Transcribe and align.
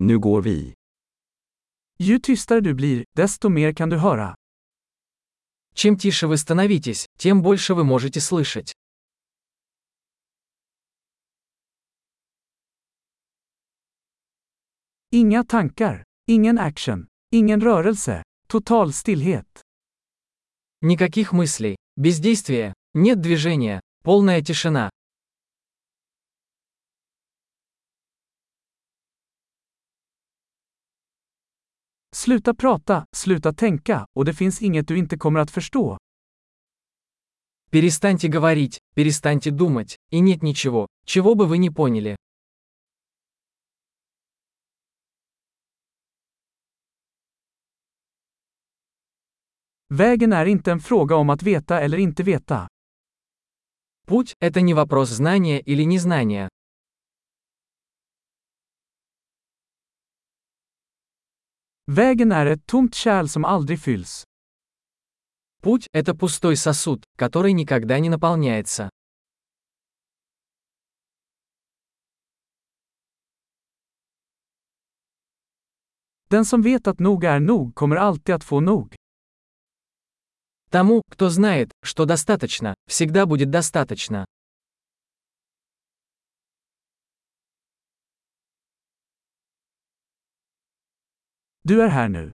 Nu 0.00 0.18
går 0.18 0.42
vi. 0.42 0.74
Ju 1.98 2.18
tystare 2.18 2.60
du 2.60 2.74
blir, 2.74 3.04
desto 3.16 3.48
mer 3.48 3.72
kan 3.72 3.90
du 3.90 3.96
höra. 3.98 4.34
Чем 5.74 5.96
тише 5.96 6.26
вы 6.26 6.36
становитесь, 6.36 7.06
тем 7.16 7.42
больше 7.42 7.74
вы 7.74 7.84
можете 7.84 8.20
слышать. 8.20 8.74
Inga 15.10 15.44
tankar, 15.44 16.04
ingen 16.26 16.58
action, 16.58 17.06
ingen 17.32 17.60
rörelse, 17.60 18.22
total 18.48 18.92
stillhet. 18.92 19.62
Никаких 20.80 21.32
мыслей, 21.32 21.76
бездействия, 21.96 22.74
нет 22.94 23.20
движения, 23.20 23.80
полная 24.04 24.42
тишина. 24.42 24.90
Sluta 32.17 32.53
prata, 32.53 33.05
sluta 33.11 33.53
tänka, 33.53 34.05
och 34.15 34.25
det 34.25 34.33
finns 34.33 34.61
inget 34.61 34.87
du 34.87 34.97
inte 34.97 35.17
kommer 35.17 35.39
att 35.39 35.51
förstå. 35.51 35.97
Перестаньте 37.71 38.27
говорить, 38.27 38.79
перестаньте 38.95 39.51
думать, 39.51 39.97
и 40.11 40.19
нет 40.19 40.43
ничего, 40.43 40.87
чего 41.05 41.35
бы 41.35 41.47
вы 41.47 41.57
не 41.57 41.71
поняли. 41.71 42.15
Vägen 49.89 50.33
är 50.33 50.45
inte 50.45 50.71
en 50.71 50.79
fråga 50.79 51.15
om 51.15 51.29
att 51.29 51.43
veta 51.43 51.81
eller 51.81 51.97
inte 51.97 52.23
veta. 52.23 52.67
Путь – 54.07 54.39
это 54.39 54.61
не 54.61 54.73
вопрос 54.73 55.09
знания 55.09 55.59
или 55.59 55.83
незнания. 55.83 56.49
Vägen 61.90 62.32
är 62.32 62.46
ett 62.46 62.66
tomt 62.66 62.94
kärl 62.94 63.26
som 63.26 63.44
aldrig 63.44 63.80
fylls. 63.80 64.24
Путь– 65.62 65.86
это 65.92 66.14
пустой 66.14 66.56
сосуд, 66.56 67.04
который 67.16 67.52
никогда 67.52 67.98
не 67.98 68.10
наполняется. 68.10 68.90
Den 76.30 76.44
som 76.44 76.62
vet 76.62 76.86
att 76.86 76.98
nog 76.98 77.24
är 77.24 77.40
nog 77.40 77.74
kommer 77.74 77.96
alltid 77.96 78.34
att 78.34 78.44
få 78.44 78.60
nog. 78.60 78.94
Тому, 80.70 81.02
кто 81.10 81.30
знает, 81.30 81.70
что 81.82 82.04
достаточно, 82.04 82.74
всегда 82.86 83.26
будет 83.26 83.50
достаточно. 83.50 84.26
Du 91.68 91.82
är 91.82 91.88
här 91.88 92.08
nu. 92.08 92.32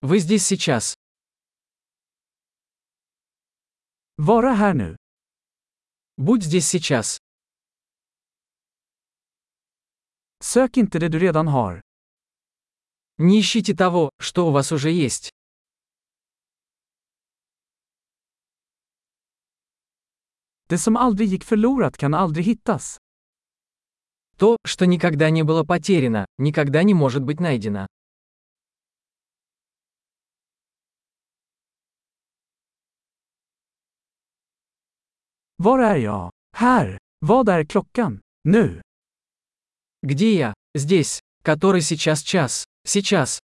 Вы 0.00 0.20
здесь 0.20 0.46
сейчас. 0.46 0.94
Vara 4.16 4.52
här 4.52 4.74
nu. 4.74 4.96
Будь 6.16 6.42
здесь 6.42 6.68
сейчас. 6.68 7.18
Sök 10.40 10.76
inte 10.76 10.98
det 10.98 11.08
du 11.08 11.18
redan 11.18 11.48
har. 11.48 11.80
Не 13.18 13.40
ищите 13.40 13.76
того, 13.76 14.10
что 14.18 14.48
у 14.48 14.52
вас 14.52 14.72
уже 14.72 14.90
есть. 14.90 15.30
Det 20.68 20.78
som 20.78 20.96
aldrig 20.96 21.28
gick 21.28 21.44
förlorat 21.44 21.96
kan 21.96 22.14
aldrig 22.14 22.44
hittas. 22.44 22.98
То, 24.36 24.56
что 24.64 24.86
никогда 24.86 25.30
не 25.30 25.42
было 25.42 25.64
потеряно, 25.64 26.26
никогда 26.38 26.82
не 26.82 26.94
может 26.94 27.22
быть 27.22 27.40
найдено. 27.40 27.86
Var 35.58 35.78
är 35.78 35.96
jag? 35.96 36.30
Här. 36.52 36.98
Vad 37.20 37.48
är 37.48 37.64
klockan? 37.64 38.20
Nu. 38.44 38.82
Где 40.02 40.34
я? 40.34 40.54
Здесь. 40.78 41.20
Который 41.42 41.82
сейчас 41.82 42.22
час? 42.22 42.64
Сейчас. 42.86 43.38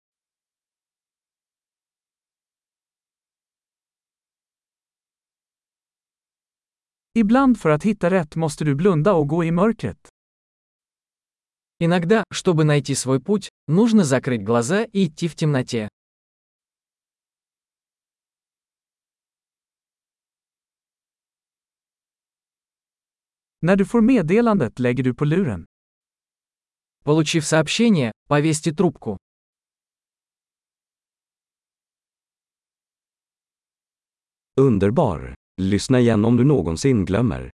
Ibland 7.14 7.60
för 7.60 7.70
att 7.70 7.84
hitta 7.84 8.10
rätt 8.10 8.36
måste 8.36 8.66
du 8.66 8.76
blunda 8.76 9.14
och 9.14 9.28
gå 9.28 9.44
i 9.44 9.52
mörkret. 9.52 10.10
Иногда, 11.80 12.24
чтобы 12.32 12.64
найти 12.64 12.96
свой 12.96 13.22
путь, 13.22 13.50
нужно 13.68 14.04
закрыть 14.04 14.44
глаза 14.44 14.84
и 14.84 15.06
идти 15.06 15.28
в 15.28 15.36
темноте. 15.36 15.90
När 23.61 23.77
du 23.77 23.85
får 23.87 24.01
meddelandet 24.01 24.79
lägger 24.79 25.05
du 25.05 25.15
på 25.15 25.25
luren. 25.25 25.65
Получив 27.05 27.45
сообщение, 27.45 28.13
повесьте 28.29 28.73
трубку. 28.73 29.19
Underbar! 34.57 35.35
Lyssna 35.63 36.01
igen 36.01 36.25
om 36.25 36.37
du 36.37 36.45
någonsin 36.45 37.05
glömmer. 37.05 37.51